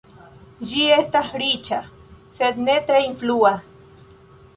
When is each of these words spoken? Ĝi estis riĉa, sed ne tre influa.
Ĝi 0.69 0.85
estis 0.93 1.27
riĉa, 1.41 1.79
sed 2.39 2.57
ne 2.69 2.79
tre 2.89 3.03
influa. 3.09 3.53